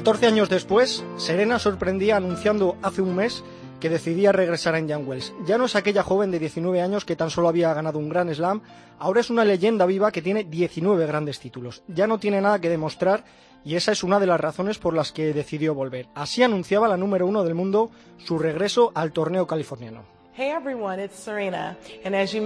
[0.08, 3.44] 14 años después, Serena sorprendía anunciando hace un mes
[3.78, 5.34] que decidía regresar a Indian Wells.
[5.44, 8.32] Ya no es aquella joven de 19 años que tan solo había ganado un Grand
[8.32, 8.62] Slam,
[8.98, 11.82] ahora es una leyenda viva que tiene 19 grandes títulos.
[11.88, 13.26] Ya no tiene nada que demostrar
[13.66, 16.08] y esa es una de las razones por las que decidió volver.
[16.14, 20.17] Así anunciaba la número uno del mundo su regreso al torneo californiano.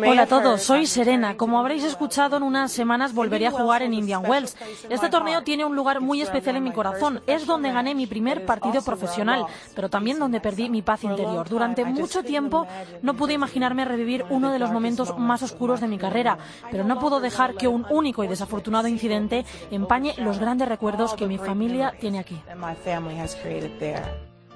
[0.08, 1.36] Hola a todos, soy Serena.
[1.36, 4.56] Como habréis escuchado, en unas semanas volveré a jugar en Indian Wells.
[4.88, 7.20] Este torneo tiene un lugar muy especial en mi corazón.
[7.26, 11.46] Es donde gané mi primer partido profesional, pero también donde perdí mi paz interior.
[11.50, 12.66] Durante mucho tiempo
[13.02, 16.38] no pude imaginarme revivir uno de los momentos más oscuros de mi carrera,
[16.70, 21.26] pero no puedo dejar que un único y desafortunado incidente empañe los grandes recuerdos que
[21.26, 22.40] mi familia tiene aquí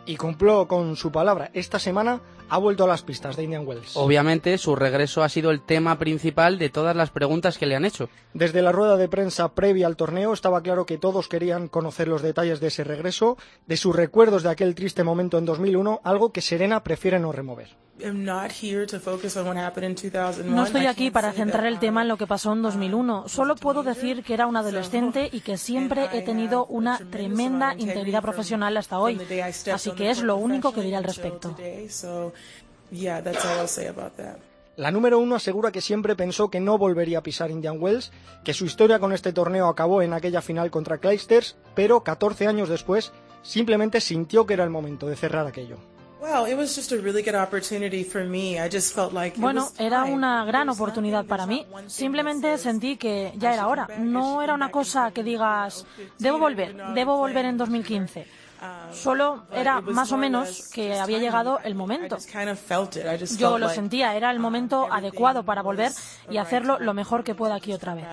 [0.06, 1.50] y cumplió con su palabra.
[1.52, 3.96] Esta semana ha vuelto a las pistas de Indian Wells.
[3.96, 7.84] Obviamente, su regreso ha sido el tema principal de todas las preguntas que le han
[7.84, 8.08] hecho.
[8.32, 12.22] Desde la rueda de prensa previa al torneo estaba claro que todos querían conocer los
[12.22, 16.40] detalles de ese regreso, de sus recuerdos de aquel triste momento en 2001, algo que
[16.40, 17.85] Serena prefiere no remover.
[20.44, 23.28] No estoy aquí para centrar el tema en lo que pasó en 2001.
[23.28, 28.22] Solo puedo decir que era un adolescente y que siempre he tenido una tremenda integridad
[28.22, 29.18] profesional hasta hoy.
[29.72, 31.56] Así que es lo único que diré al respecto.
[34.76, 38.12] La número uno asegura que siempre pensó que no volvería a pisar Indian Wells,
[38.44, 42.68] que su historia con este torneo acabó en aquella final contra Clijsters, pero 14 años
[42.68, 45.78] después simplemente sintió que era el momento de cerrar aquello.
[49.36, 51.64] Bueno, era una gran oportunidad para mí.
[51.86, 53.88] Simplemente sentí que ya era hora.
[53.98, 55.86] No era una cosa que digas,
[56.18, 58.26] debo volver, debo volver en 2015.
[58.92, 62.16] Solo era más o menos que había llegado el momento.
[63.38, 65.92] Yo lo sentía, era el momento adecuado para volver
[66.30, 68.04] y hacerlo lo mejor que pueda aquí otra vez.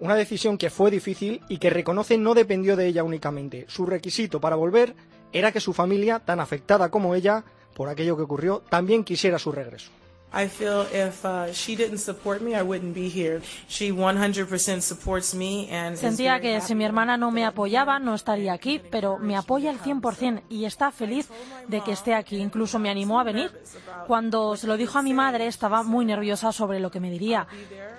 [0.00, 3.64] Una decisión que fue difícil y que reconoce no dependió de ella únicamente.
[3.68, 4.94] Su requisito para volver
[5.34, 9.52] era que su familia, tan afectada como ella por aquello que ocurrió, también quisiera su
[9.52, 9.90] regreso.
[10.36, 13.40] I feel if uh, she didn't support me, I wouldn't be here.
[13.68, 18.52] She 100% supports me and Sentía que si mi hermana no me apoyaba, no estaría
[18.52, 21.28] aquí, pero me apoya al 100% y está feliz
[21.68, 22.38] de que esté aquí.
[22.38, 23.52] Incluso me animó a venir.
[24.08, 27.46] Cuando se lo dijo a mi madre, estaba muy nerviosa sobre lo que me diría.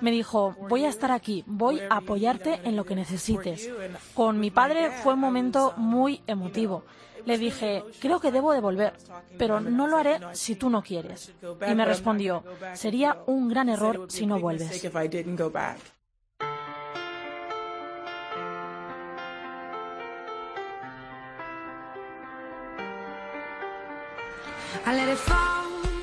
[0.02, 3.70] Me dijo, voy a estar aquí, voy a apoyarte en lo que necesites.
[4.14, 6.84] Con mi padre fue un momento muy emotivo.
[7.26, 8.94] Le dije, creo que debo de volver,
[9.38, 11.34] pero no lo haré si tú no quieres.
[11.68, 14.84] Y me respondió, sería un gran error si no vuelves.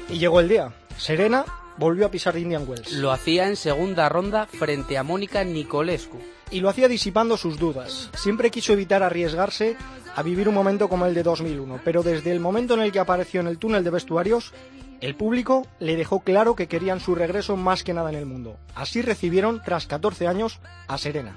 [0.08, 0.72] Y llegó el día.
[0.96, 1.44] Serena
[1.78, 2.92] volvió a pisar Indian Wells.
[2.92, 6.18] Lo hacía en segunda ronda frente a Mónica Nicolescu.
[6.52, 8.10] Y lo hacía disipando sus dudas.
[8.14, 9.76] Siempre quiso evitar arriesgarse
[10.14, 13.00] a vivir un momento como el de 2001, pero desde el momento en el que
[13.00, 14.52] apareció en el túnel de vestuarios,
[15.00, 18.58] el público le dejó claro que querían su regreso más que nada en el mundo.
[18.74, 21.36] Así recibieron, tras 14 años, a Serena.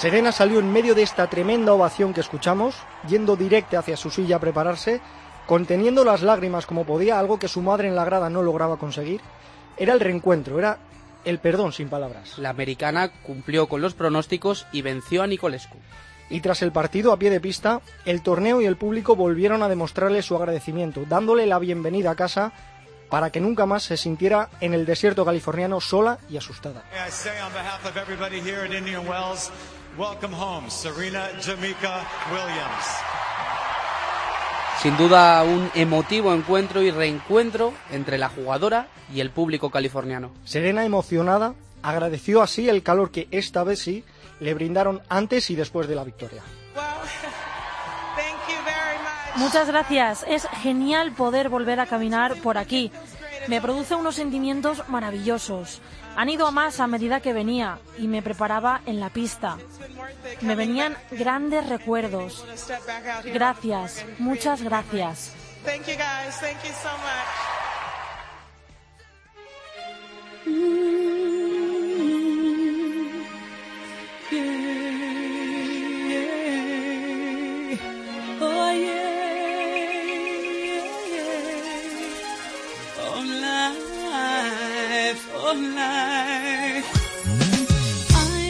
[0.00, 2.76] Serena salió en medio de esta tremenda ovación que escuchamos,
[3.08, 5.00] yendo directa hacia su silla a prepararse,
[5.44, 9.20] conteniendo las lágrimas como podía, algo que su madre en la grada no lograba conseguir.
[9.76, 10.78] Era el reencuentro, era
[11.24, 12.38] el perdón sin palabras.
[12.38, 15.78] La americana cumplió con los pronósticos y venció a Nicolescu.
[16.30, 19.68] Y tras el partido a pie de pista, el torneo y el público volvieron a
[19.68, 22.52] demostrarle su agradecimiento, dándole la bienvenida a casa
[23.10, 26.84] para que nunca más se sintiera en el desierto californiano sola y asustada.
[29.98, 32.86] Welcome home, Serena Jamaica Williams.
[34.80, 40.30] Sin duda un emotivo encuentro y reencuentro entre la jugadora y el público californiano.
[40.44, 44.04] Serena emocionada agradeció así el calor que esta vez sí
[44.38, 46.44] le brindaron antes y después de la victoria.
[49.34, 50.24] Muchas gracias.
[50.28, 52.92] Es genial poder volver a caminar por aquí.
[53.48, 55.80] Me produce unos sentimientos maravillosos.
[56.16, 59.56] Han ido a más a medida que venía y me preparaba en la pista.
[60.42, 62.44] Me venían grandes recuerdos.
[63.24, 65.34] Gracias, muchas gracias.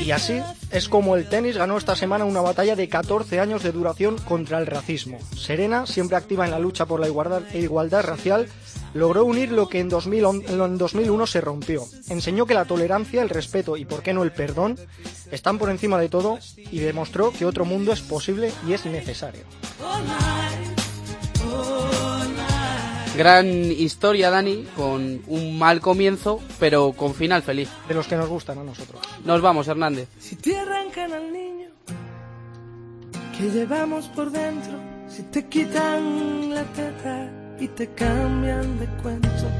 [0.05, 0.41] Y así
[0.71, 4.59] es como el tenis ganó esta semana una batalla de 14 años de duración contra
[4.59, 5.19] el racismo.
[5.37, 8.49] Serena, siempre activa en la lucha por la igualdad, racial,
[8.95, 11.85] logró unir lo que en, 2001 se rompió.
[12.09, 14.79] Enseñó que la tolerancia, el respeto y, por qué no, el perdón
[15.31, 19.43] están por encima de todo y demostró que otro mundo es posible y es necesario.
[23.19, 27.69] Gran historia, Dani, con un mal comienzo, pero con final feliz.
[27.89, 29.03] De los que nos gustan a nosotros.
[29.25, 30.09] Nos vamos, Hernández.
[30.21, 31.67] Si te arrancan al niño
[33.37, 39.51] que llevamos por dentro, si te quitan la teta y te cambian de cuento,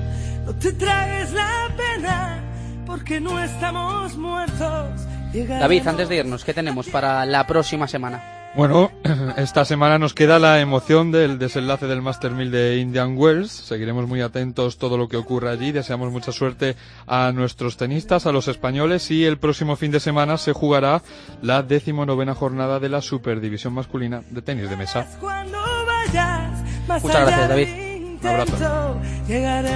[0.47, 2.45] no te tragues la pena
[2.87, 5.01] porque no estamos muertos.
[5.33, 8.38] David, antes de irnos, ¿qué tenemos para la próxima semana?
[8.55, 8.91] Bueno,
[9.37, 13.53] esta semana nos queda la emoción del desenlace del Master 1000 de Indian Wells.
[13.53, 15.71] Seguiremos muy atentos todo lo que ocurra allí.
[15.71, 16.77] Deseamos mucha suerte
[17.07, 21.03] a nuestros tenistas, a los españoles y el próximo fin de semana se jugará
[21.43, 25.07] la decimonovena jornada de la Superdivisión masculina de tenis de mesa.
[26.89, 27.69] Muchas gracias, David.
[28.21, 29.01] Un abrazo.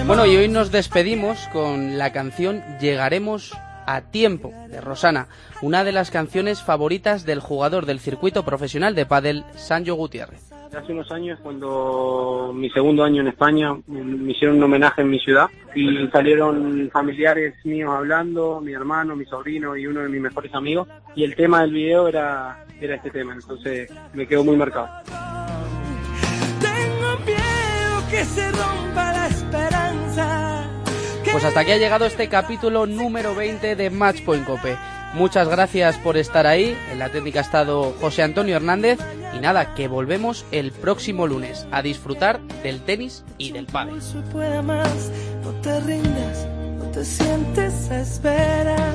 [0.06, 3.52] Bueno, y hoy nos despedimos con la canción Llegaremos
[3.86, 5.28] a tiempo de Rosana,
[5.60, 10.52] una de las canciones favoritas del jugador del circuito profesional de pádel Sancho Gutiérrez.
[10.76, 15.18] Hace unos años, cuando mi segundo año en España, me hicieron un homenaje en mi
[15.18, 20.54] ciudad y salieron familiares míos hablando, mi hermano, mi sobrino y uno de mis mejores
[20.54, 20.88] amigos.
[21.14, 24.88] Y el tema del video era, era este tema, entonces me quedó muy marcado.
[26.60, 30.61] Tengo miedo que se rompa la esperanza.
[31.32, 34.76] Pues hasta aquí ha llegado este capítulo número 20 de Matchpoint Cope.
[35.14, 36.76] Muchas gracias por estar ahí.
[36.92, 38.98] En la técnica ha estado José Antonio Hernández.
[39.34, 43.94] Y nada, que volvemos el próximo lunes a disfrutar del tenis y del pádel.
[43.94, 46.46] No te rindas,
[46.78, 48.92] no te sientes a esperar.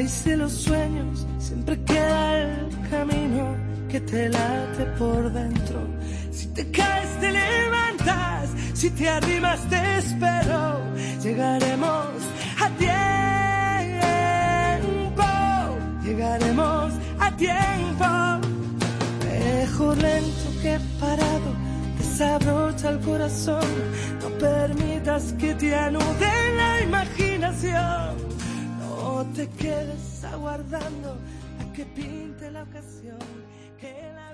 [0.00, 3.54] De los sueños, siempre queda el camino
[3.90, 5.86] que te late por dentro.
[6.32, 10.80] Si te caes, te levantas, si te arrimas, te espero.
[11.22, 12.06] Llegaremos
[12.58, 12.96] a tiempo,
[16.02, 18.06] llegaremos a tiempo.
[19.28, 21.54] Mejor lento que parado,
[21.98, 23.68] desabrocha el corazón.
[24.22, 28.39] No permitas que te anude la imaginación.
[29.20, 31.10] No te quedes aguardando
[31.60, 33.18] a que pinte la ocasión.
[33.78, 34.29] Que la